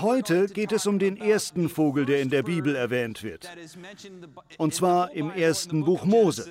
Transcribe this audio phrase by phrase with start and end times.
[0.00, 3.48] Heute geht es um den ersten Vogel, der in der Bibel erwähnt wird.
[4.58, 6.50] Und zwar im ersten Buch Mose,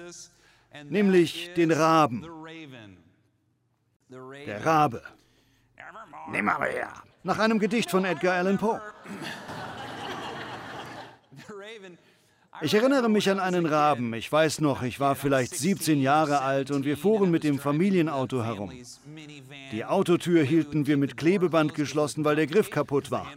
[0.86, 2.26] nämlich den Raben.
[4.10, 5.04] Der Rabe.
[6.32, 6.94] Nimmermehr.
[7.24, 8.82] Nach einem Gedicht von Edgar Allan Poe.
[12.62, 14.14] Ich erinnere mich an einen Raben.
[14.14, 18.44] Ich weiß noch, ich war vielleicht 17 Jahre alt und wir fuhren mit dem Familienauto
[18.44, 18.72] herum.
[19.72, 23.28] Die Autotür hielten wir mit Klebeband geschlossen, weil der Griff kaputt war.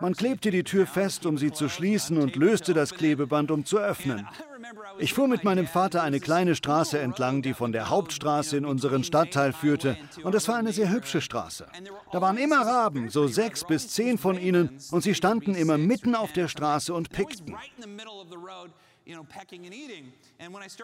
[0.00, 3.78] Man klebte die Tür fest, um sie zu schließen und löste das Klebeband, um zu
[3.78, 4.26] öffnen.
[4.98, 9.04] Ich fuhr mit meinem Vater eine kleine Straße entlang, die von der Hauptstraße in unseren
[9.04, 11.66] Stadtteil führte, und es war eine sehr hübsche Straße.
[12.12, 16.14] Da waren immer Raben, so sechs bis zehn von ihnen, und sie standen immer mitten
[16.14, 17.56] auf der Straße und pickten.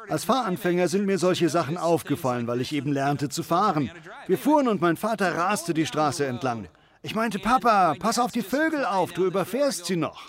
[0.09, 3.91] Als Fahranfänger sind mir solche Sachen aufgefallen, weil ich eben lernte zu fahren.
[4.27, 6.69] Wir fuhren und mein Vater raste die Straße entlang.
[7.07, 10.29] Ich meinte, Papa, pass auf die Vögel auf, du überfährst sie noch.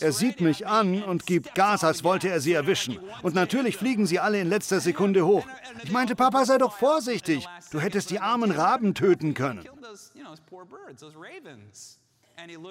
[0.00, 2.98] Er sieht mich an und gibt Gas, als wollte er sie erwischen.
[3.22, 5.46] Und natürlich fliegen sie alle in letzter Sekunde hoch.
[5.82, 9.66] Ich meinte, Papa, sei doch vorsichtig, du hättest die armen Raben töten können.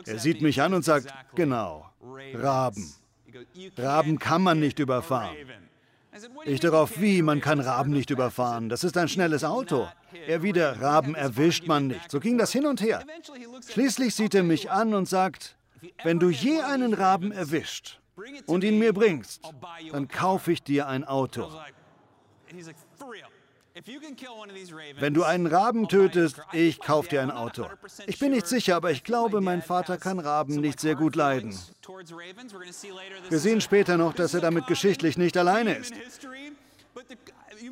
[0.05, 1.89] Er sieht mich an und sagt, genau,
[2.35, 2.93] Raben.
[3.77, 5.35] Raben kann man nicht überfahren.
[6.45, 8.69] Ich darauf, wie, man kann Raben nicht überfahren.
[8.69, 9.87] Das ist ein schnelles Auto.
[10.27, 12.09] Er wieder, Raben erwischt man nicht.
[12.09, 13.03] So ging das hin und her.
[13.69, 15.57] Schließlich sieht er mich an und sagt,
[16.03, 17.99] wenn du je einen Raben erwischt
[18.45, 19.41] und ihn mir bringst,
[19.91, 21.51] dann kaufe ich dir ein Auto.
[24.99, 27.65] Wenn du einen Raben tötest, ich kaufe dir ein Auto.
[28.07, 31.53] Ich bin nicht sicher, aber ich glaube, mein Vater kann Raben nicht sehr gut leiden.
[33.29, 35.93] Wir sehen später noch, dass er damit geschichtlich nicht alleine ist.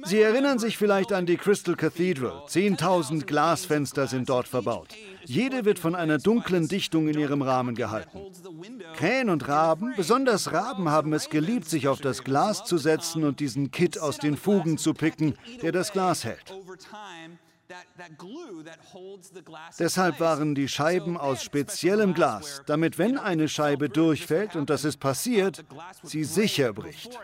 [0.03, 2.43] Sie erinnern sich vielleicht an die Crystal Cathedral.
[2.47, 4.89] Zehntausend Glasfenster sind dort verbaut.
[5.25, 8.19] Jede wird von einer dunklen Dichtung in ihrem Rahmen gehalten.
[8.95, 13.39] Krähen und Raben, besonders Raben, haben es geliebt, sich auf das Glas zu setzen und
[13.39, 16.53] diesen Kitt aus den Fugen zu picken, der das Glas hält.
[19.79, 25.00] Deshalb waren die Scheiben aus speziellem Glas, damit wenn eine Scheibe durchfällt, und das ist
[25.00, 25.63] passiert,
[26.03, 27.17] sie sicher bricht.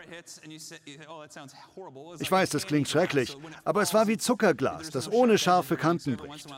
[2.18, 6.48] Ich weiß, das klingt schrecklich, aber es war wie Zuckerglas, das ohne scharfe Kanten bricht.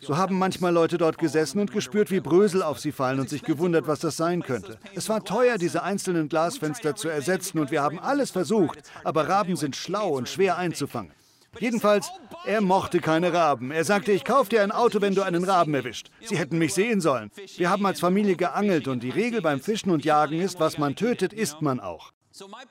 [0.00, 3.42] So haben manchmal Leute dort gesessen und gespürt, wie Brösel auf sie fallen und sich
[3.42, 4.78] gewundert, was das sein könnte.
[4.94, 9.56] Es war teuer, diese einzelnen Glasfenster zu ersetzen und wir haben alles versucht, aber Raben
[9.56, 11.12] sind schlau und schwer einzufangen.
[11.58, 12.10] Jedenfalls,
[12.44, 13.70] er mochte keine Raben.
[13.70, 16.10] Er sagte, ich kaufe dir ein Auto, wenn du einen Raben erwischt.
[16.22, 17.30] Sie hätten mich sehen sollen.
[17.56, 20.96] Wir haben als Familie geangelt und die Regel beim Fischen und Jagen ist, was man
[20.96, 22.12] tötet, isst man auch.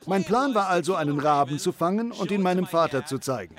[0.06, 3.56] Mein Plan war also, einen Raben zu fangen und ihn meinem Vater zu zeigen.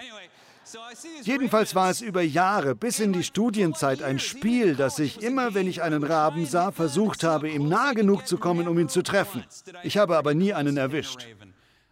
[1.22, 5.66] Jedenfalls war es über Jahre bis in die Studienzeit ein Spiel, das ich immer, wenn
[5.66, 9.44] ich einen Raben sah, versucht habe, ihm nah genug zu kommen, um ihn zu treffen.
[9.82, 11.26] Ich habe aber nie einen erwischt.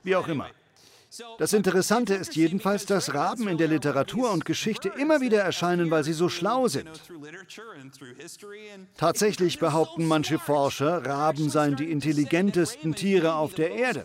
[0.02, 0.48] Wie auch immer.
[1.38, 6.04] Das Interessante ist jedenfalls, dass Raben in der Literatur und Geschichte immer wieder erscheinen, weil
[6.04, 6.88] sie so schlau sind.
[8.96, 14.04] Tatsächlich behaupten manche Forscher, Raben seien die intelligentesten Tiere auf der Erde.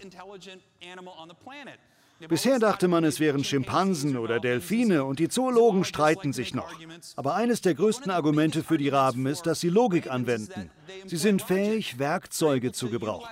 [2.27, 6.71] Bisher dachte man, es wären Schimpansen oder Delfine und die Zoologen streiten sich noch.
[7.15, 10.69] Aber eines der größten Argumente für die Raben ist, dass sie Logik anwenden.
[11.07, 13.27] Sie sind fähig, Werkzeuge zu gebrauchen.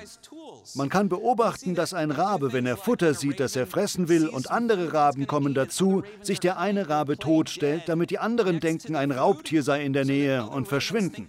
[0.76, 4.52] Man kann beobachten, dass ein Rabe, wenn er Futter sieht, das er fressen will, und
[4.52, 9.64] andere Raben kommen dazu, sich der eine Rabe totstellt, damit die anderen denken, ein Raubtier
[9.64, 11.28] sei in der Nähe und verschwinden.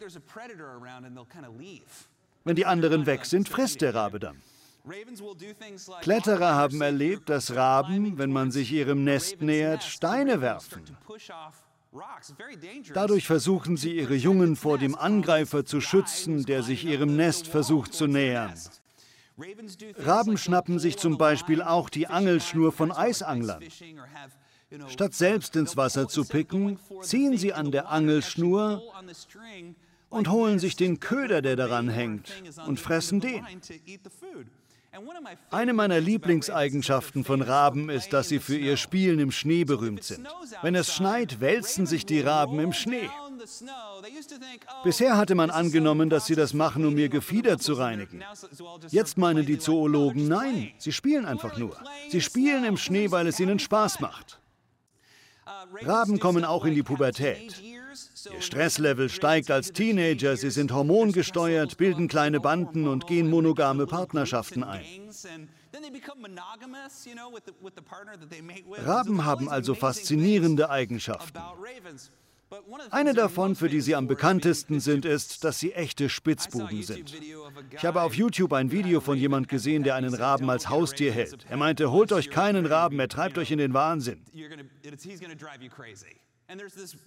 [2.44, 4.36] Wenn die anderen weg sind, frisst der Rabe dann.
[6.00, 10.82] Kletterer haben erlebt, dass Raben, wenn man sich ihrem Nest nähert, Steine werfen.
[12.94, 17.92] Dadurch versuchen sie ihre Jungen vor dem Angreifer zu schützen, der sich ihrem Nest versucht
[17.92, 18.54] zu nähern.
[19.98, 23.62] Raben schnappen sich zum Beispiel auch die Angelschnur von Eisanglern.
[24.88, 28.82] Statt selbst ins Wasser zu picken, ziehen sie an der Angelschnur
[30.08, 32.30] und holen sich den Köder, der daran hängt,
[32.66, 33.44] und fressen den.
[35.50, 40.26] Eine meiner Lieblingseigenschaften von Raben ist, dass sie für ihr Spielen im Schnee berühmt sind.
[40.62, 43.08] Wenn es schneit, wälzen sich die Raben im Schnee.
[44.84, 48.22] Bisher hatte man angenommen, dass sie das machen, um ihr Gefieder zu reinigen.
[48.88, 51.76] Jetzt meinen die Zoologen, nein, sie spielen einfach nur.
[52.10, 54.40] Sie spielen im Schnee, weil es ihnen Spaß macht.
[55.82, 57.60] Raben kommen auch in die Pubertät.
[57.62, 64.62] Ihr Stresslevel steigt als Teenager, sie sind hormongesteuert, bilden kleine Banden und gehen monogame Partnerschaften
[64.62, 64.84] ein.
[68.76, 71.38] Raben haben also faszinierende Eigenschaften.
[72.90, 77.14] Eine davon, für die sie am bekanntesten sind, ist, dass sie echte Spitzbuben sind.
[77.70, 81.46] Ich habe auf YouTube ein Video von jemand gesehen, der einen Raben als Haustier hält.
[81.48, 84.24] Er meinte, holt euch keinen Raben, er treibt euch in den Wahnsinn.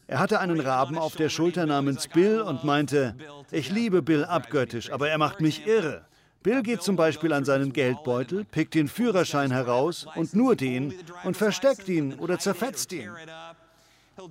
[0.07, 3.15] Er hatte einen Raben auf der Schulter namens Bill und meinte,
[3.51, 6.05] ich liebe Bill abgöttisch, aber er macht mich irre.
[6.41, 10.93] Bill geht zum Beispiel an seinen Geldbeutel, pickt den Führerschein heraus und nur den
[11.23, 13.09] und versteckt ihn oder zerfetzt ihn.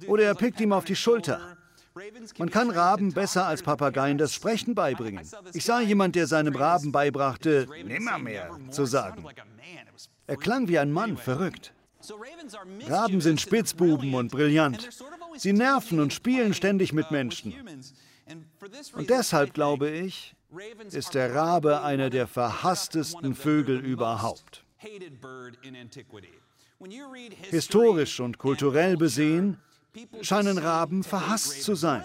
[0.07, 1.57] Oder er pickt ihm auf die Schulter.
[2.39, 5.27] Man kann Raben besser als Papageien das Sprechen beibringen.
[5.53, 9.25] Ich sah jemand, der seinem Raben beibrachte, nimmermehr zu sagen.
[10.27, 11.75] Er klang wie ein Mann, verrückt.
[12.89, 14.89] Raben sind Spitzbuben und brillant.
[15.37, 17.55] Sie nerven und spielen ständig mit Menschen.
[18.95, 20.35] Und deshalb glaube ich,
[20.91, 24.65] ist der Rabe einer der verhasstesten Vögel überhaupt.
[27.51, 29.59] Historisch und kulturell besehen
[30.23, 32.03] scheinen Raben verhasst zu sein.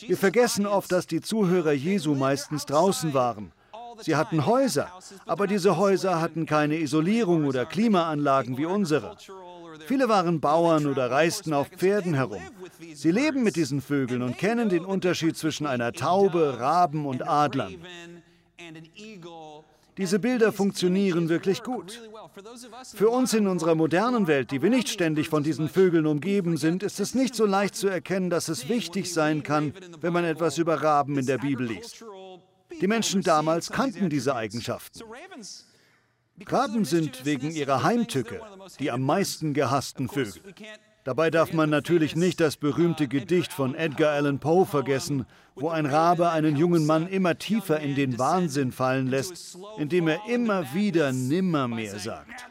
[0.00, 3.52] Wir vergessen oft, dass die Zuhörer Jesu meistens draußen waren.
[4.00, 4.92] Sie hatten Häuser,
[5.26, 9.16] aber diese Häuser hatten keine Isolierung oder Klimaanlagen wie unsere.
[9.86, 12.42] Viele waren Bauern oder reisten auf Pferden herum.
[12.94, 17.76] Sie leben mit diesen Vögeln und kennen den Unterschied zwischen einer Taube, Raben und Adlern.
[19.98, 22.00] Diese Bilder funktionieren wirklich gut.
[22.94, 26.82] Für uns in unserer modernen Welt, die wir nicht ständig von diesen Vögeln umgeben sind,
[26.82, 30.56] ist es nicht so leicht zu erkennen, dass es wichtig sein kann, wenn man etwas
[30.56, 32.04] über Raben in der Bibel liest.
[32.80, 35.00] Die Menschen damals kannten diese Eigenschaften.
[36.46, 38.40] Raben sind wegen ihrer Heimtücke
[38.78, 40.42] die am meisten gehassten Vögel.
[41.08, 45.24] Dabei darf man natürlich nicht das berühmte Gedicht von Edgar Allan Poe vergessen,
[45.54, 50.18] wo ein Rabe einen jungen Mann immer tiefer in den Wahnsinn fallen lässt, indem er
[50.28, 52.46] immer wieder Nimmermehr sagt.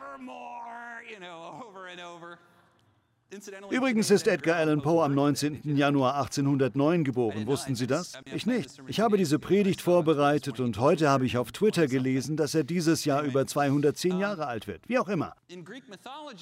[3.69, 5.75] Übrigens ist Edgar Allan Poe am 19.
[5.75, 7.45] Januar 1809 geboren.
[7.45, 8.13] Wussten Sie das?
[8.33, 8.81] Ich nicht.
[8.87, 13.03] Ich habe diese Predigt vorbereitet und heute habe ich auf Twitter gelesen, dass er dieses
[13.03, 14.87] Jahr über 210 Jahre alt wird.
[14.87, 15.33] Wie auch immer.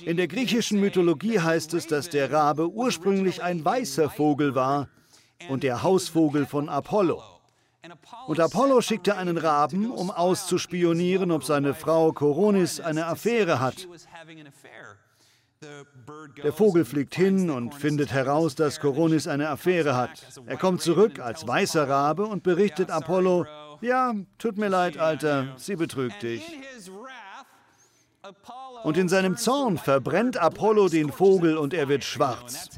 [0.06, 4.88] In der griechischen Mythologie heißt es, dass der Rabe ursprünglich ein weißer Vogel war
[5.50, 7.24] und der Hausvogel von Apollo.
[8.28, 13.88] Und Apollo schickte einen Raben, um auszuspionieren, ob seine Frau Koronis eine Affäre hat.
[16.44, 20.26] Der Vogel fliegt hin und findet heraus, dass Koronis eine Affäre hat.
[20.46, 23.46] Er kommt zurück als weißer Rabe und berichtet Apollo,
[23.82, 26.44] ja, tut mir leid, Alter, sie betrügt dich.
[28.84, 32.70] Und in seinem Zorn verbrennt Apollo den Vogel und er wird schwarz.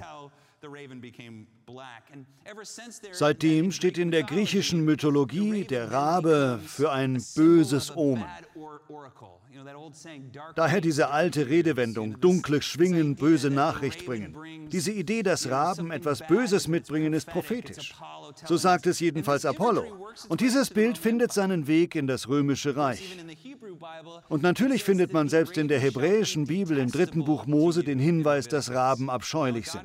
[3.11, 8.25] Seitdem steht in der griechischen Mythologie der Rabe für ein böses Omen.
[10.55, 14.35] Daher diese alte Redewendung, dunkle Schwingen, böse Nachricht bringen.
[14.69, 17.93] Diese Idee, dass Raben etwas Böses mitbringen, ist prophetisch.
[18.45, 20.07] So sagt es jedenfalls Apollo.
[20.29, 23.17] Und dieses Bild findet seinen Weg in das römische Reich.
[24.29, 28.47] Und natürlich findet man selbst in der hebräischen Bibel im dritten Buch Mose den Hinweis,
[28.47, 29.83] dass Raben abscheulich sind.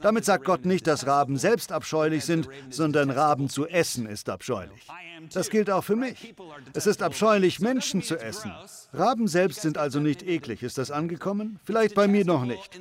[0.00, 4.86] Damit sagt Gott nicht, dass Raben selbst abscheulich sind, sondern Raben zu essen ist abscheulich.
[5.32, 6.34] Das gilt auch für mich.
[6.74, 8.52] Es ist abscheulich, Menschen zu essen.
[8.92, 10.62] Raben selbst sind also nicht eklig.
[10.62, 11.58] Ist das angekommen?
[11.64, 12.80] Vielleicht bei mir noch nicht.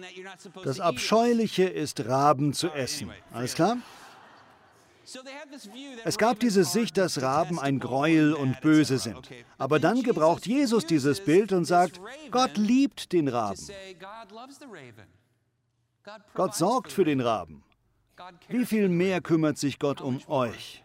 [0.64, 3.12] Das Abscheuliche ist, Raben zu essen.
[3.32, 3.78] Alles klar?
[6.06, 9.30] Es gab diese Sicht, dass Raben ein Gräuel und böse sind.
[9.58, 12.00] Aber dann gebraucht Jesus dieses Bild und sagt,
[12.32, 13.68] Gott liebt den Raben.
[16.34, 17.64] Gott sorgt für den Raben.
[18.48, 20.84] Wie viel mehr kümmert sich Gott um euch?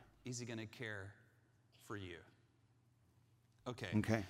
[3.64, 4.24] Okay.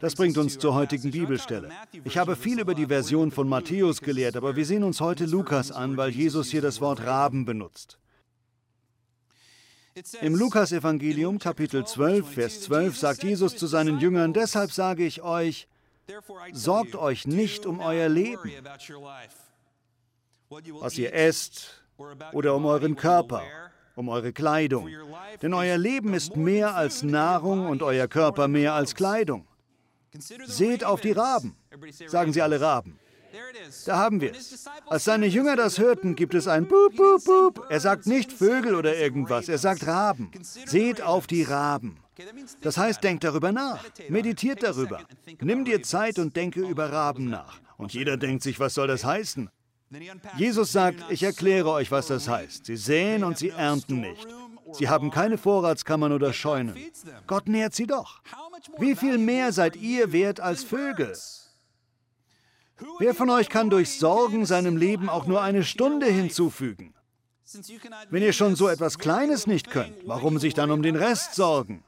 [0.00, 1.70] Das bringt uns zur heutigen Bibelstelle.
[2.04, 5.72] Ich habe viel über die Version von Matthäus gelehrt, aber wir sehen uns heute Lukas
[5.72, 7.98] an, weil Jesus hier das Wort Raben benutzt.
[10.20, 15.68] Im Lukasevangelium Kapitel 12, Vers 12 sagt Jesus zu seinen Jüngern, deshalb sage ich euch,
[16.52, 18.52] sorgt euch nicht um euer Leben,
[20.48, 21.84] was ihr esst
[22.32, 23.42] oder um euren Körper,
[23.94, 24.88] um eure Kleidung.
[25.42, 29.46] Denn euer Leben ist mehr als Nahrung und euer Körper mehr als Kleidung.
[30.46, 31.56] Seht auf die Raben,
[32.06, 32.98] sagen sie alle Raben.
[33.86, 34.68] Da haben wir es.
[34.86, 37.66] Als seine Jünger das hörten, gibt es ein Boop, Boop, Boop.
[37.68, 40.30] Er sagt nicht Vögel oder irgendwas, er sagt Raben.
[40.42, 41.98] Seht auf die Raben.
[42.62, 45.00] Das heißt, denkt darüber nach, meditiert darüber.
[45.40, 47.60] Nimm dir Zeit und denke über Raben nach.
[47.76, 49.50] Und jeder denkt sich, was soll das heißen?
[50.36, 52.66] Jesus sagt, ich erkläre euch, was das heißt.
[52.66, 54.26] Sie säen und sie ernten nicht.
[54.72, 56.76] Sie haben keine Vorratskammern oder Scheunen.
[57.26, 58.20] Gott nährt sie doch.
[58.78, 61.16] Wie viel mehr seid ihr wert als Vögel?
[62.98, 66.94] Wer von euch kann durch Sorgen seinem Leben auch nur eine Stunde hinzufügen?
[68.10, 71.82] Wenn ihr schon so etwas Kleines nicht könnt, warum sich dann um den Rest sorgen?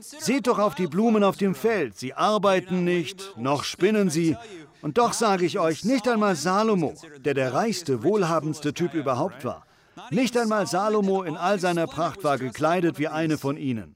[0.00, 4.36] Seht doch auf die Blumen auf dem Feld, sie arbeiten nicht, noch spinnen sie,
[4.82, 9.64] und doch sage ich euch, nicht einmal Salomo, der der reichste, wohlhabendste Typ überhaupt war,
[10.10, 13.94] nicht einmal Salomo in all seiner Pracht war gekleidet wie eine von ihnen.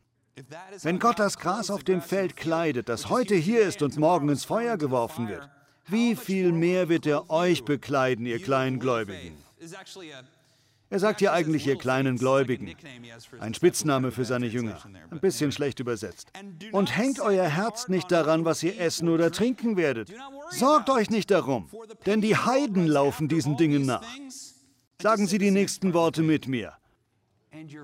[0.82, 4.44] Wenn Gott das Gras auf dem Feld kleidet, das heute hier ist und morgen ins
[4.44, 5.48] Feuer geworfen wird,
[5.86, 9.36] wie viel mehr wird er euch bekleiden, ihr Kleingläubigen?
[10.92, 12.74] Er sagt hier eigentlich ihr kleinen Gläubigen.
[13.38, 14.76] Ein Spitzname für seine Jünger.
[15.10, 16.32] Ein bisschen schlecht übersetzt.
[16.72, 20.12] Und hängt euer Herz nicht daran, was ihr essen oder trinken werdet.
[20.50, 21.70] Sorgt euch nicht darum,
[22.06, 24.04] denn die Heiden laufen diesen Dingen nach.
[25.00, 26.72] Sagen Sie die nächsten Worte mit mir.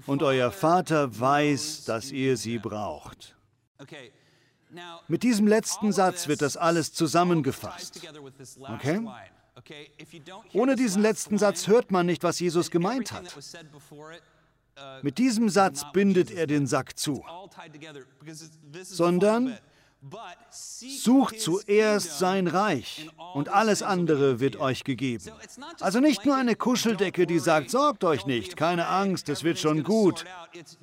[0.06, 3.36] Und euer Vater weiß, dass ihr sie braucht.
[5.08, 8.00] Mit diesem letzten Satz wird das alles zusammengefasst.
[8.74, 9.00] Okay?
[10.52, 13.36] Ohne diesen letzten Satz hört man nicht, was Jesus gemeint hat.
[15.02, 17.24] Mit diesem Satz bindet er den Sack zu,
[18.82, 19.58] sondern
[20.50, 25.24] Sucht zuerst sein Reich und alles andere wird euch gegeben.
[25.80, 29.82] Also nicht nur eine Kuscheldecke, die sagt, sorgt euch nicht, keine Angst, es wird schon
[29.82, 30.24] gut,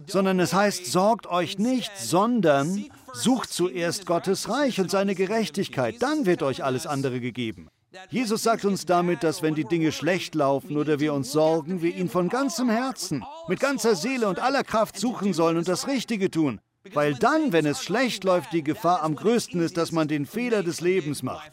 [0.07, 6.25] sondern es heißt, sorgt euch nicht, sondern sucht zuerst Gottes Reich und seine Gerechtigkeit, dann
[6.25, 7.69] wird euch alles andere gegeben.
[8.09, 11.95] Jesus sagt uns damit, dass wenn die Dinge schlecht laufen oder wir uns sorgen, wir
[11.95, 16.31] ihn von ganzem Herzen, mit ganzer Seele und aller Kraft suchen sollen und das Richtige
[16.31, 16.59] tun.
[16.93, 20.63] Weil dann, wenn es schlecht läuft, die Gefahr am größten ist, dass man den Fehler
[20.63, 21.51] des Lebens macht.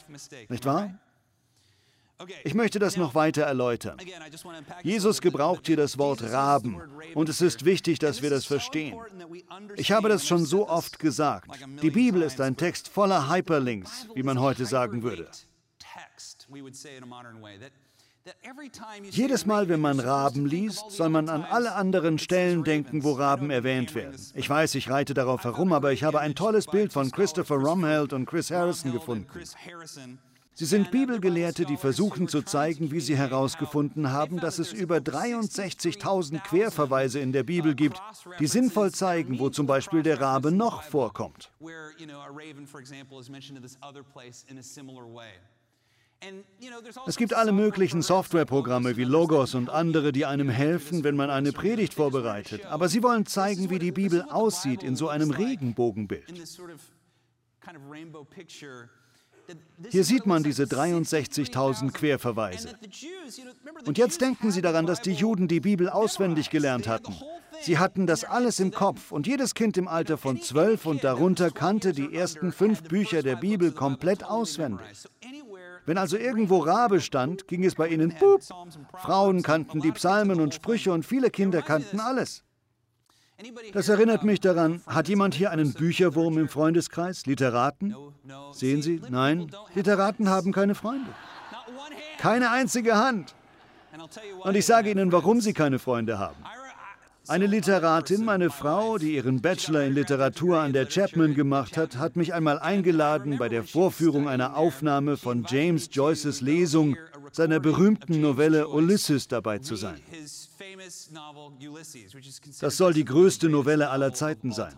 [0.49, 0.95] Nicht wahr?
[2.45, 3.99] Ich möchte das noch weiter erläutern.
[4.83, 6.81] Jesus gebraucht hier das Wort Raben
[7.15, 8.97] und es ist wichtig, dass wir das verstehen.
[9.77, 11.51] Ich habe das schon so oft gesagt.
[11.83, 15.29] Die Bibel ist ein Text voller Hyperlinks, wie man heute sagen würde.
[19.11, 23.51] Jedes Mal, wenn man Raben liest, soll man an alle anderen Stellen denken, wo Raben
[23.51, 24.21] erwähnt werden.
[24.35, 28.13] Ich weiß, ich reite darauf herum, aber ich habe ein tolles Bild von Christopher Romheld
[28.13, 29.27] und Chris Harrison gefunden.
[30.55, 36.41] Sie sind Bibelgelehrte, die versuchen zu zeigen, wie sie herausgefunden haben, dass es über 63.000
[36.41, 38.01] Querverweise in der Bibel gibt,
[38.39, 41.51] die sinnvoll zeigen, wo zum Beispiel der Rabe noch vorkommt.
[47.07, 51.53] Es gibt alle möglichen Softwareprogramme wie Logos und andere, die einem helfen, wenn man eine
[51.53, 52.67] Predigt vorbereitet.
[52.67, 56.27] Aber sie wollen zeigen, wie die Bibel aussieht in so einem Regenbogenbild.
[59.89, 62.71] Hier sieht man diese 63.000 Querverweise.
[63.87, 67.15] Und jetzt denken Sie daran, dass die Juden die Bibel auswendig gelernt hatten.
[67.63, 71.51] Sie hatten das alles im Kopf und jedes Kind im Alter von zwölf und darunter
[71.51, 74.87] kannte die ersten fünf Bücher der Bibel komplett auswendig.
[75.85, 78.43] Wenn also irgendwo Rabe stand, ging es bei ihnen pup.
[78.97, 82.45] Frauen kannten die Psalmen und Sprüche und viele Kinder kannten alles.
[83.73, 87.27] Das erinnert mich daran, hat jemand hier einen Bücherwurm im Freundeskreis?
[87.27, 87.95] Literaten?
[88.53, 89.01] Sehen Sie?
[89.09, 91.11] Nein, Literaten haben keine Freunde.
[92.19, 93.35] Keine einzige Hand.
[94.41, 96.37] Und ich sage Ihnen, warum sie keine Freunde haben.
[97.29, 102.17] Eine Literatin, meine Frau, die ihren Bachelor in Literatur an der Chapman gemacht hat, hat
[102.17, 106.97] mich einmal eingeladen, bei der Vorführung einer Aufnahme von James Joyces Lesung
[107.31, 110.01] seiner berühmten Novelle Ulysses dabei zu sein.
[112.61, 114.75] Das soll die größte Novelle aller Zeiten sein.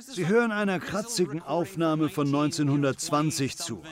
[0.00, 3.82] Sie hören einer kratzigen Aufnahme von 1920 zu.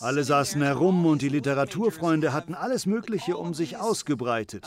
[0.00, 4.66] Alle saßen herum und die Literaturfreunde hatten alles Mögliche um sich ausgebreitet.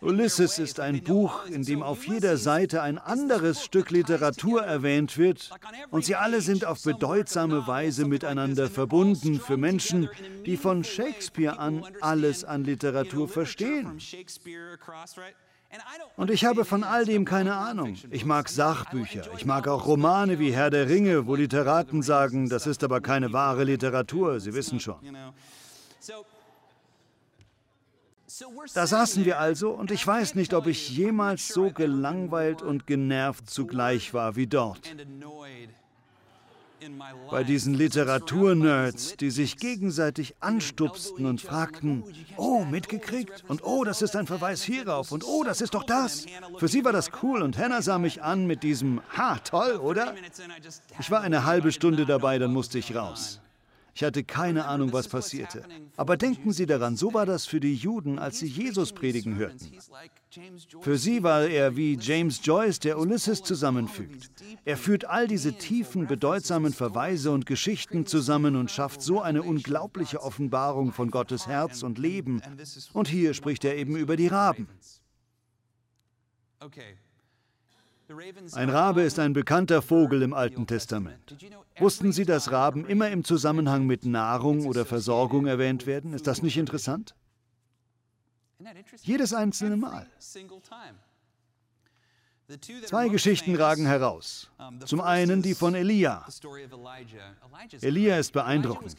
[0.00, 5.50] Ulysses ist ein Buch, in dem auf jeder Seite ein anderes Stück Literatur erwähnt wird
[5.90, 10.08] und sie alle sind auf bedeutsame Weise miteinander verbunden für Menschen,
[10.46, 13.98] die von Shakespeare an alles an Literatur verstehen.
[16.16, 17.96] Und ich habe von all dem keine Ahnung.
[18.10, 22.66] Ich mag Sachbücher, ich mag auch Romane wie Herr der Ringe, wo Literaten sagen, das
[22.66, 24.96] ist aber keine wahre Literatur, Sie wissen schon.
[28.74, 33.48] Da saßen wir also und ich weiß nicht, ob ich jemals so gelangweilt und genervt
[33.50, 34.94] zugleich war wie dort.
[37.30, 42.04] Bei diesen Literaturnerds, die sich gegenseitig anstupsten und fragten,
[42.36, 43.44] oh, mitgekriegt?
[43.48, 46.26] Und oh, das ist ein Verweis hierauf und oh, das ist doch das.
[46.58, 50.14] Für sie war das cool und Hannah sah mich an mit diesem, ha, toll, oder?
[51.00, 53.40] Ich war eine halbe Stunde dabei, dann musste ich raus.
[53.98, 55.64] Ich hatte keine Ahnung, was passierte.
[55.96, 59.72] Aber denken Sie daran, so war das für die Juden, als sie Jesus predigen hörten.
[60.82, 64.30] Für sie war er wie James Joyce, der Ulysses zusammenfügt.
[64.64, 70.22] Er führt all diese tiefen, bedeutsamen Verweise und Geschichten zusammen und schafft so eine unglaubliche
[70.22, 72.40] Offenbarung von Gottes Herz und Leben.
[72.92, 74.68] Und hier spricht er eben über die Raben.
[78.52, 81.36] Ein Rabe ist ein bekannter Vogel im Alten Testament.
[81.78, 86.14] Wussten Sie, dass Raben immer im Zusammenhang mit Nahrung oder Versorgung erwähnt werden?
[86.14, 87.14] Ist das nicht interessant?
[89.02, 90.06] Jedes einzelne Mal.
[92.86, 94.50] Zwei Geschichten ragen heraus.
[94.86, 96.26] Zum einen die von Elia.
[97.82, 98.96] Elia ist beeindruckend.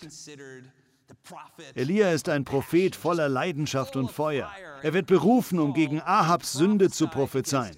[1.74, 4.52] Elia ist ein Prophet voller Leidenschaft und Feuer.
[4.84, 7.76] Er wird berufen, um gegen Ahabs Sünde zu prophezeien.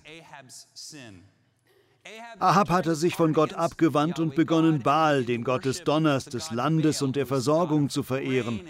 [2.40, 7.02] Ahab hatte sich von Gott abgewandt und begonnen, Baal, den Gott des Donners, des Landes
[7.02, 8.62] und der Versorgung, zu verehren.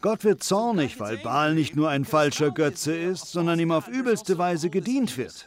[0.00, 4.38] Gott wird zornig, weil Baal nicht nur ein falscher Götze ist, sondern ihm auf übelste
[4.38, 5.46] Weise gedient wird.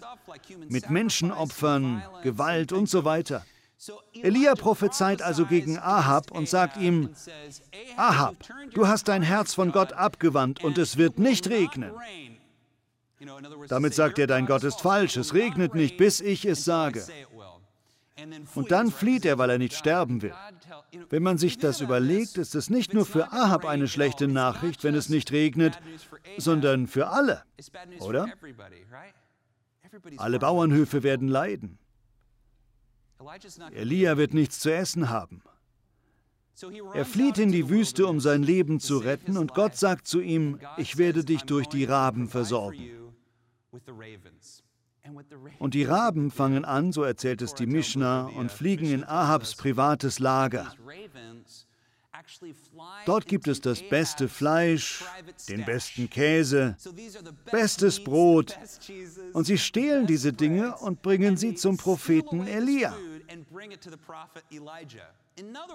[0.68, 3.46] Mit Menschenopfern, Gewalt und so weiter.
[4.14, 7.10] Elia prophezeit also gegen Ahab und sagt ihm,
[7.98, 8.36] Ahab,
[8.74, 11.92] du hast dein Herz von Gott abgewandt und es wird nicht regnen.
[13.68, 17.04] Damit sagt er, dein Gott ist falsch, es regnet nicht, bis ich es sage.
[18.56, 20.34] Und dann flieht er, weil er nicht sterben will.
[21.10, 24.96] Wenn man sich das überlegt, ist es nicht nur für Ahab eine schlechte Nachricht, wenn
[24.96, 25.80] es nicht regnet,
[26.38, 27.44] sondern für alle,
[28.00, 28.28] oder?
[30.18, 31.80] Alle Bauernhöfe werden leiden.
[33.72, 35.42] Elia wird nichts zu essen haben.
[36.94, 40.60] Er flieht in die Wüste, um sein Leben zu retten, und Gott sagt zu ihm,
[40.78, 43.03] ich werde dich durch die Raben versorgen.
[45.60, 50.20] Und die Raben fangen an, so erzählt es die Mishnah, und fliegen in Ahabs privates
[50.20, 50.74] Lager.
[53.06, 55.04] Dort gibt es das beste Fleisch,
[55.50, 56.78] den besten Käse,
[57.52, 58.58] bestes Brot.
[59.34, 62.96] Und sie stehlen diese Dinge und bringen sie zum Propheten Elia.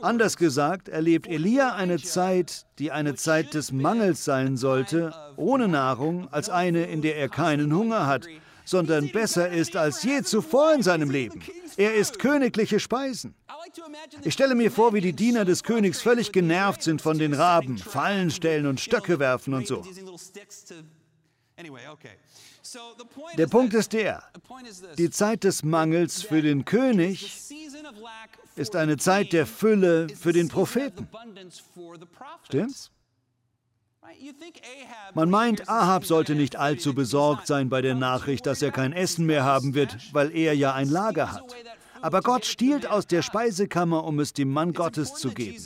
[0.02, 6.28] Anders gesagt, erlebt Elia eine Zeit, die eine Zeit des Mangels sein sollte, ohne Nahrung,
[6.32, 8.28] als eine, in der er keinen Hunger hat,
[8.64, 11.42] sondern besser ist als je zuvor in seinem Leben.
[11.76, 13.34] Er isst königliche Speisen.
[14.23, 17.78] Ich stelle mir vor, wie die Diener des Königs völlig genervt sind von den Raben,
[17.78, 19.84] Fallen stellen und Stöcke werfen und so.
[23.37, 24.23] Der Punkt ist der,
[24.97, 27.33] die Zeit des Mangels für den König
[28.57, 31.09] ist eine Zeit der Fülle für den Propheten.
[32.45, 32.91] Stimmt's?
[35.15, 39.26] Man meint, Ahab sollte nicht allzu besorgt sein bei der Nachricht, dass er kein Essen
[39.26, 41.43] mehr haben wird, weil er ja ein Lager hat.
[42.00, 45.56] Aber Gott stiehlt aus der Speisekammer, um es dem Mann Gottes zu geben.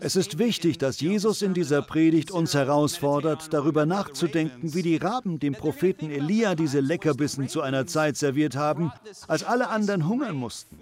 [0.00, 5.38] Es ist wichtig, dass Jesus in dieser Predigt uns herausfordert, darüber nachzudenken, wie die Raben
[5.38, 8.92] dem Propheten Elia diese Leckerbissen zu einer Zeit serviert haben,
[9.28, 10.80] als alle anderen hungern mussten.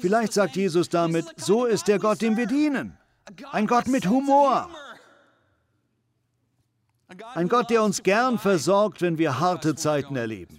[0.00, 2.96] Vielleicht sagt Jesus damit, so ist der Gott, dem wir dienen.
[3.50, 4.70] Ein Gott mit Humor.
[7.34, 10.58] Ein Gott, der uns gern versorgt, wenn wir harte Zeiten erleben.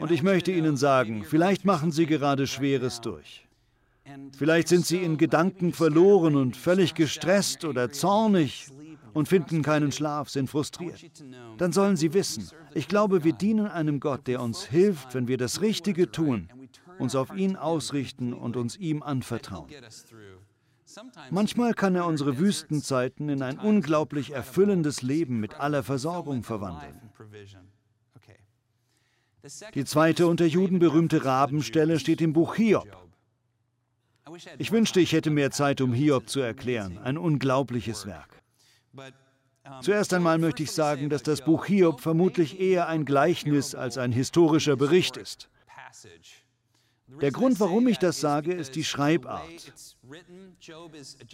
[0.00, 3.46] Und ich möchte Ihnen sagen, vielleicht machen Sie gerade Schweres durch.
[4.36, 8.68] Vielleicht sind Sie in Gedanken verloren und völlig gestresst oder zornig
[9.14, 11.00] und finden keinen Schlaf, sind frustriert.
[11.56, 15.38] Dann sollen Sie wissen, ich glaube, wir dienen einem Gott, der uns hilft, wenn wir
[15.38, 16.48] das Richtige tun,
[16.98, 19.70] uns auf ihn ausrichten und uns ihm anvertrauen.
[21.30, 27.00] Manchmal kann er unsere Wüstenzeiten in ein unglaublich erfüllendes Leben mit aller Versorgung verwandeln.
[29.74, 32.88] Die zweite unter Juden berühmte Rabenstelle steht im Buch Hiob.
[34.58, 36.98] Ich wünschte, ich hätte mehr Zeit, um Hiob zu erklären.
[36.98, 38.42] Ein unglaubliches Werk.
[39.82, 44.12] Zuerst einmal möchte ich sagen, dass das Buch Hiob vermutlich eher ein Gleichnis als ein
[44.12, 45.48] historischer Bericht ist.
[47.20, 49.42] Der Grund, warum ich das sage, ist die Schreibart.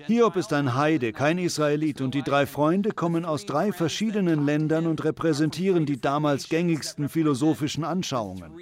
[0.06, 4.86] Hiob ist ein Heide, kein Israelit, und die drei Freunde kommen aus drei verschiedenen Ländern
[4.86, 8.52] und repräsentieren die damals gängigsten philosophischen Anschauungen.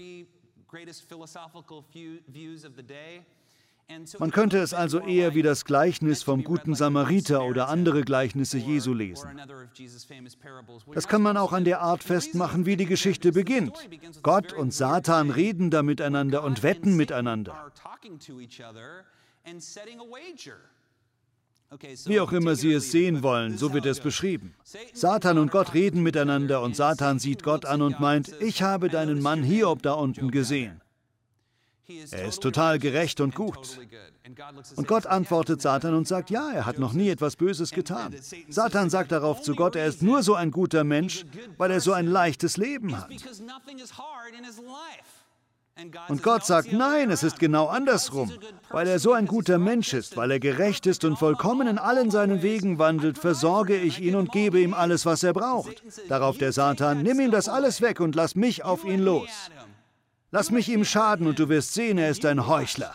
[4.19, 8.93] Man könnte es also eher wie das Gleichnis vom guten Samariter oder andere Gleichnisse Jesu
[8.93, 9.41] lesen.
[10.93, 13.73] Das kann man auch an der Art festmachen, wie die Geschichte beginnt.
[14.23, 17.73] Gott und Satan reden da miteinander und wetten miteinander.
[22.07, 24.55] Wie auch immer Sie es sehen wollen, so wird es beschrieben.
[24.93, 29.23] Satan und Gott reden miteinander und Satan sieht Gott an und meint, ich habe deinen
[29.23, 30.81] Mann Hiob da unten gesehen.
[32.11, 33.79] Er ist total gerecht und gut.
[34.77, 38.15] Und Gott antwortet Satan und sagt, ja, er hat noch nie etwas Böses getan.
[38.51, 41.25] Satan sagt darauf zu Gott, er ist nur so ein guter Mensch,
[41.57, 43.09] weil er so ein leichtes Leben hat.
[46.09, 48.33] Und Gott sagt, nein, es ist genau andersrum.
[48.69, 52.11] Weil er so ein guter Mensch ist, weil er gerecht ist und vollkommen in allen
[52.11, 55.83] seinen Wegen wandelt, versorge ich ihn und gebe ihm alles, was er braucht.
[56.09, 59.31] Darauf der Satan, nimm ihm das alles weg und lass mich auf ihn los.
[60.31, 62.95] Lass mich ihm schaden und du wirst sehen, er ist ein Heuchler.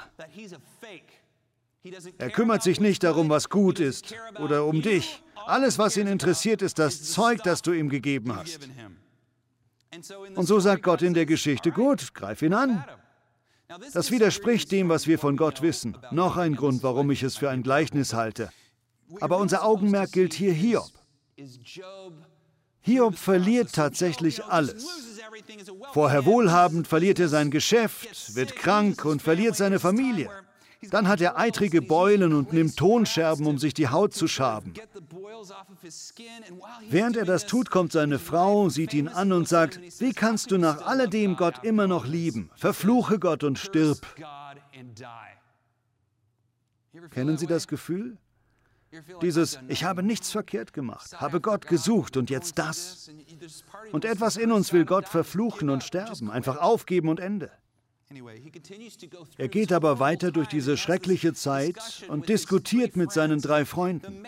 [2.17, 5.23] Er kümmert sich nicht darum, was gut ist oder um dich.
[5.45, 8.69] Alles, was ihn interessiert, ist das Zeug, das du ihm gegeben hast.
[10.35, 12.85] Und so sagt Gott in der Geschichte, gut, greif ihn an.
[13.93, 15.97] Das widerspricht dem, was wir von Gott wissen.
[16.11, 18.49] Noch ein Grund, warum ich es für ein Gleichnis halte.
[19.19, 20.91] Aber unser Augenmerk gilt hier Hiob.
[22.81, 25.12] Hiob verliert tatsächlich alles.
[25.93, 30.29] Vorher wohlhabend verliert er sein Geschäft, wird krank und verliert seine Familie.
[30.89, 34.73] Dann hat er eitrige Beulen und nimmt Tonscherben, um sich die Haut zu schaben.
[36.89, 40.57] Während er das tut, kommt seine Frau, sieht ihn an und sagt, wie kannst du
[40.57, 42.49] nach alledem Gott immer noch lieben?
[42.55, 43.99] Verfluche Gott und stirb.
[47.11, 48.17] Kennen Sie das Gefühl?
[49.21, 53.09] Dieses, ich habe nichts verkehrt gemacht, habe Gott gesucht und jetzt das.
[53.91, 57.51] Und etwas in uns will Gott verfluchen und sterben, einfach aufgeben und Ende.
[59.37, 61.77] Er geht aber weiter durch diese schreckliche Zeit
[62.09, 64.23] und diskutiert mit seinen drei Freunden.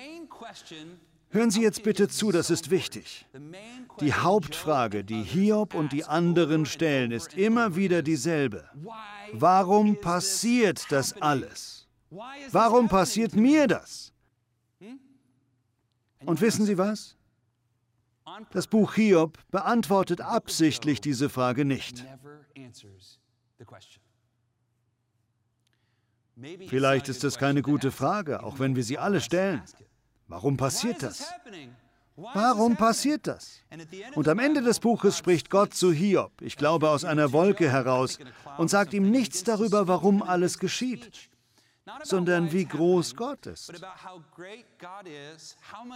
[1.30, 3.26] Hören Sie jetzt bitte zu, das ist wichtig.
[4.00, 8.70] Die Hauptfrage, die Hiob und die anderen stellen, ist immer wieder dieselbe.
[9.34, 11.88] Warum passiert das alles?
[12.52, 14.14] Warum passiert mir das?
[16.26, 17.16] Und wissen Sie was?
[18.52, 22.04] Das Buch Hiob beantwortet absichtlich diese Frage nicht.
[26.68, 29.62] Vielleicht ist es keine gute Frage, auch wenn wir sie alle stellen.
[30.28, 31.32] Warum passiert das?
[32.16, 33.62] Warum passiert das?
[34.16, 38.20] Und am Ende des Buches spricht Gott zu Hiob, ich glaube aus einer Wolke heraus,
[38.58, 41.30] und sagt ihm nichts darüber, warum alles geschieht
[42.04, 43.72] sondern wie groß Gott ist,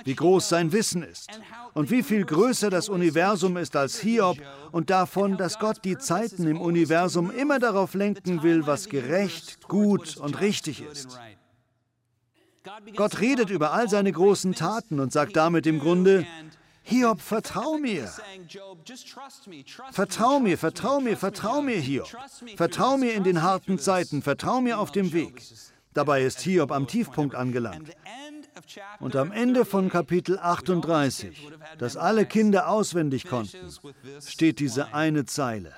[0.04, 1.30] wie groß sein Wissen ist
[1.74, 4.38] und wie viel größer das Universum ist als Hiob
[4.72, 10.18] und davon, dass Gott die Zeiten im Universum immer darauf lenken will, was gerecht, gut
[10.18, 11.20] und richtig ist.
[12.96, 16.26] Gott redet über all seine großen Taten und sagt damit im Grunde,
[16.84, 18.12] Hiob, vertrau mir.
[19.92, 22.08] Vertrau mir, vertrau mir, vertrau mir, Hiob.
[22.56, 25.42] Vertrau mir in den harten Zeiten, vertrau mir auf dem Weg.
[25.94, 27.90] Dabei ist Hiob am Tiefpunkt angelangt.
[29.00, 33.58] Und am Ende von Kapitel 38, das alle Kinder auswendig konnten,
[34.26, 35.74] steht diese eine Zeile.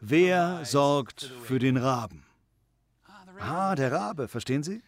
[0.00, 2.24] Wer sorgt für den Raben?
[3.38, 4.82] Ah, der Rabe, verstehen Sie?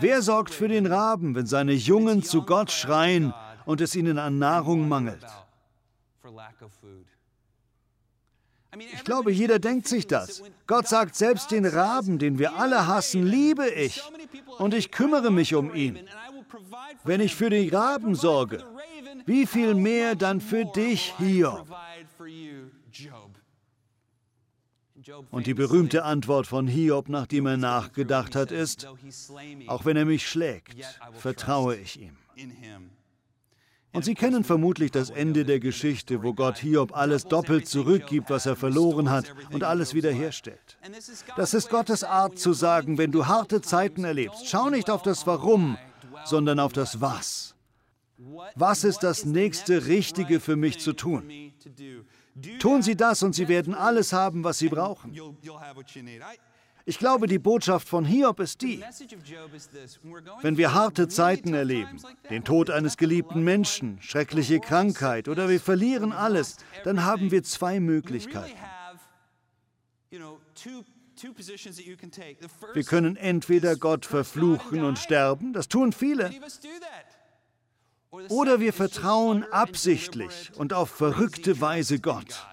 [0.00, 3.34] Wer sorgt für den Raben, wenn seine Jungen zu Gott schreien
[3.66, 5.26] und es ihnen an Nahrung mangelt?
[8.78, 10.42] Ich glaube, jeder denkt sich das.
[10.66, 14.02] Gott sagt, selbst den Raben, den wir alle hassen, liebe ich
[14.58, 15.98] und ich kümmere mich um ihn.
[17.04, 18.64] Wenn ich für den Raben sorge,
[19.26, 21.66] wie viel mehr dann für dich, Hiob?
[25.30, 28.88] Und die berühmte Antwort von Hiob, nachdem er nachgedacht hat, ist,
[29.66, 30.74] auch wenn er mich schlägt,
[31.12, 32.16] vertraue ich ihm.
[33.94, 38.44] Und Sie kennen vermutlich das Ende der Geschichte, wo Gott Hiob alles doppelt zurückgibt, was
[38.44, 40.76] er verloren hat, und alles wiederherstellt.
[41.36, 45.26] Das ist Gottes Art zu sagen, wenn du harte Zeiten erlebst, schau nicht auf das
[45.26, 45.78] Warum,
[46.24, 47.54] sondern auf das Was.
[48.56, 51.52] Was ist das nächste Richtige für mich zu tun?
[52.58, 55.16] Tun Sie das und Sie werden alles haben, was Sie brauchen.
[56.86, 58.82] Ich glaube, die Botschaft von Hiob ist die,
[60.42, 66.12] wenn wir harte Zeiten erleben, den Tod eines geliebten Menschen, schreckliche Krankheit oder wir verlieren
[66.12, 68.52] alles, dann haben wir zwei Möglichkeiten.
[72.74, 76.30] Wir können entweder Gott verfluchen und sterben, das tun viele,
[78.28, 82.46] oder wir vertrauen absichtlich und auf verrückte Weise Gott.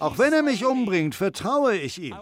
[0.00, 2.16] Auch wenn er mich umbringt, vertraue ich ihm.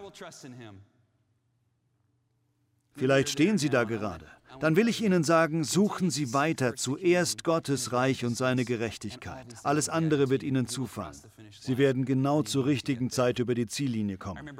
[2.97, 4.27] Vielleicht stehen Sie da gerade.
[4.59, 9.47] Dann will ich Ihnen sagen, suchen Sie weiter zuerst Gottes Reich und seine Gerechtigkeit.
[9.63, 11.17] Alles andere wird Ihnen zufallen.
[11.61, 14.51] Sie werden genau zur richtigen Zeit über die Ziellinie kommen.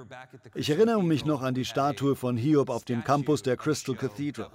[0.55, 4.51] Ich erinnere mich noch an die Statue von Hiob auf dem Campus der Crystal Cathedral.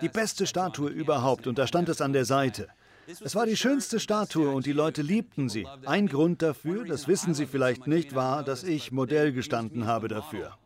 [0.00, 2.68] Die beste Statue überhaupt und da stand es an der Seite.
[3.06, 5.66] Es war die schönste Statue und die Leute liebten sie.
[5.84, 10.56] Ein Grund dafür, das wissen Sie vielleicht nicht, war, dass ich Modell gestanden habe dafür.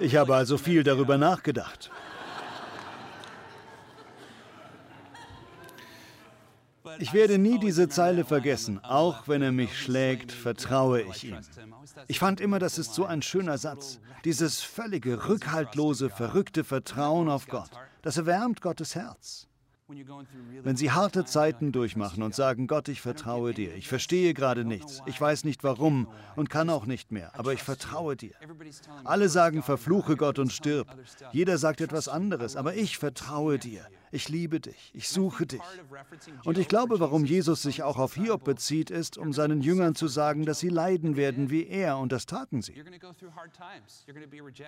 [0.00, 1.90] Ich habe also viel darüber nachgedacht.
[6.98, 8.82] Ich werde nie diese Zeile vergessen.
[8.84, 11.38] Auch wenn er mich schlägt, vertraue ich ihm.
[12.06, 14.00] Ich fand immer, das ist so ein schöner Satz.
[14.24, 17.70] Dieses völlige, rückhaltlose, verrückte Vertrauen auf Gott.
[18.02, 19.48] Das erwärmt Gottes Herz.
[19.86, 25.02] Wenn Sie harte Zeiten durchmachen und sagen, Gott, ich vertraue dir, ich verstehe gerade nichts,
[25.04, 28.34] ich weiß nicht warum und kann auch nicht mehr, aber ich vertraue dir.
[29.04, 30.88] Alle sagen, verfluche Gott und stirb.
[31.32, 33.86] Jeder sagt etwas anderes, aber ich vertraue dir.
[34.14, 35.60] Ich liebe dich, ich suche dich.
[36.44, 40.06] Und ich glaube, warum Jesus sich auch auf Hiob bezieht, ist, um seinen Jüngern zu
[40.06, 42.74] sagen, dass sie leiden werden wie er, und das taten sie.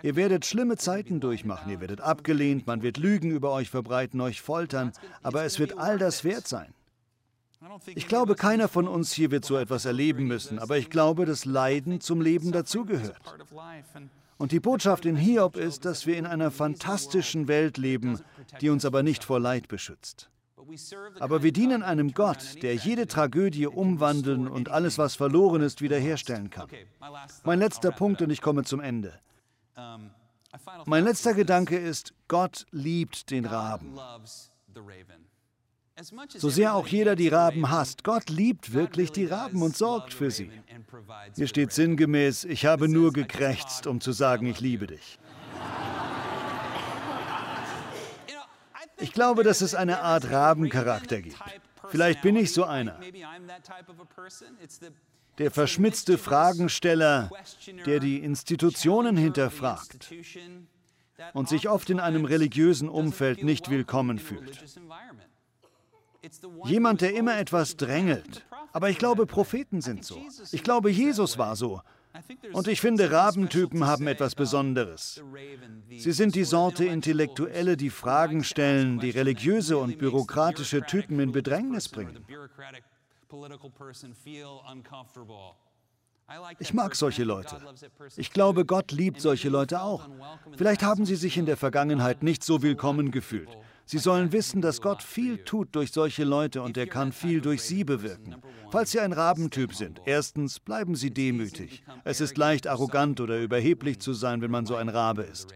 [0.02, 4.40] Ihr werdet schlimme Zeiten durchmachen, ihr werdet abgelehnt, man wird Lügen über euch verbreiten, euch
[4.40, 4.90] foltern,
[5.22, 6.74] aber es wird all das wert sein.
[7.94, 11.44] Ich glaube, keiner von uns hier wird so etwas erleben müssen, aber ich glaube, dass
[11.44, 13.22] Leiden zum Leben dazugehört.
[14.38, 18.20] Und die Botschaft in Hiob ist, dass wir in einer fantastischen Welt leben,
[18.60, 20.30] die uns aber nicht vor Leid beschützt.
[21.20, 26.50] Aber wir dienen einem Gott, der jede Tragödie umwandeln und alles, was verloren ist, wiederherstellen
[26.50, 26.68] kann.
[27.44, 29.18] Mein letzter Punkt und ich komme zum Ende.
[30.86, 33.98] Mein letzter Gedanke ist, Gott liebt den Raben.
[36.36, 40.30] So sehr auch jeder die Raben hasst, Gott liebt wirklich die Raben und sorgt für
[40.30, 40.50] sie.
[41.34, 45.18] Hier steht sinngemäß, ich habe nur gekrächzt, um zu sagen, ich liebe dich.
[48.98, 51.36] Ich glaube, dass es eine Art Rabencharakter gibt.
[51.88, 52.98] Vielleicht bin ich so einer.
[55.38, 57.30] Der verschmitzte Fragensteller,
[57.86, 60.12] der die Institutionen hinterfragt
[61.32, 64.62] und sich oft in einem religiösen Umfeld nicht willkommen fühlt.
[66.64, 68.44] Jemand, der immer etwas drängelt.
[68.72, 70.20] Aber ich glaube, Propheten sind so.
[70.52, 71.80] Ich glaube, Jesus war so.
[72.52, 75.22] Und ich finde, Rabentypen haben etwas Besonderes.
[75.90, 81.88] Sie sind die Sorte Intellektuelle, die Fragen stellen, die religiöse und bürokratische Typen in Bedrängnis
[81.88, 82.24] bringen.
[86.58, 87.56] Ich mag solche Leute.
[88.16, 90.08] Ich glaube, Gott liebt solche Leute auch.
[90.56, 93.56] Vielleicht haben sie sich in der Vergangenheit nicht so willkommen gefühlt.
[93.84, 97.62] Sie sollen wissen, dass Gott viel tut durch solche Leute und er kann viel durch
[97.62, 98.34] sie bewirken.
[98.72, 101.84] Falls Sie ein Rabentyp sind, erstens bleiben Sie demütig.
[102.02, 105.54] Es ist leicht arrogant oder überheblich zu sein, wenn man so ein Rabe ist.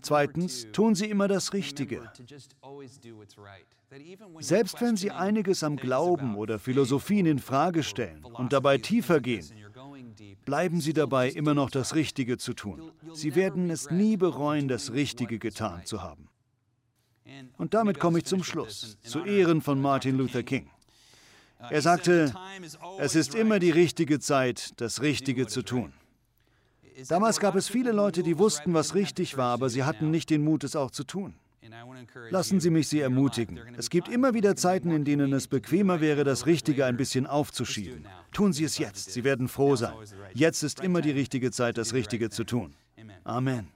[0.00, 2.08] Zweitens, tun Sie immer das Richtige.
[4.40, 9.46] Selbst wenn Sie einiges am Glauben oder Philosophien in Frage stellen und dabei tiefer gehen,
[10.44, 12.92] bleiben Sie dabei, immer noch das Richtige zu tun.
[13.12, 16.28] Sie werden es nie bereuen, das Richtige getan zu haben.
[17.58, 20.68] Und damit komme ich zum Schluss, zu Ehren von Martin Luther King.
[21.58, 22.34] Er sagte,
[22.98, 25.92] es ist immer die richtige Zeit, das Richtige zu tun.
[27.08, 30.44] Damals gab es viele Leute, die wussten, was richtig war, aber sie hatten nicht den
[30.44, 31.34] Mut, es auch zu tun.
[32.30, 33.60] Lassen Sie mich Sie ermutigen.
[33.76, 38.06] Es gibt immer wieder Zeiten, in denen es bequemer wäre, das Richtige ein bisschen aufzuschieben.
[38.32, 39.94] Tun Sie es jetzt, Sie werden froh sein.
[40.34, 42.74] Jetzt ist immer die richtige Zeit, das Richtige zu tun.
[43.24, 43.68] Amen.